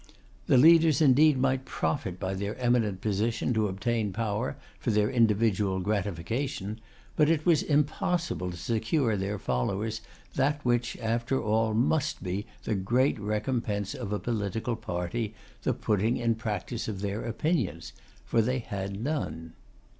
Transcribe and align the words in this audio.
The 0.47 0.57
leaders 0.57 0.99
indeed 0.99 1.37
might 1.37 1.63
profit 1.63 2.19
by 2.19 2.33
their 2.33 2.57
eminent 2.57 3.01
position 3.01 3.53
to 3.53 3.67
obtain 3.67 4.11
power 4.11 4.55
for 4.79 4.89
their 4.89 5.11
individual 5.11 5.79
gratification, 5.79 6.81
but 7.15 7.29
it 7.29 7.45
was 7.45 7.61
impossible 7.61 8.49
to 8.49 8.57
secure 8.57 9.15
their 9.15 9.37
followers 9.37 10.01
that 10.33 10.59
which, 10.65 10.97
after 10.97 11.39
all, 11.39 11.75
must 11.75 12.23
be 12.23 12.47
the 12.63 12.73
great 12.73 13.19
recompense 13.19 13.93
of 13.93 14.11
a 14.11 14.17
political 14.17 14.75
party, 14.75 15.35
the 15.61 15.71
putting 15.71 16.17
in 16.17 16.33
practice 16.33 16.87
of 16.87 17.01
their 17.01 17.23
opinions; 17.23 17.93
for 18.25 18.41
they 18.41 18.57
had 18.57 18.99
none. 18.99 19.53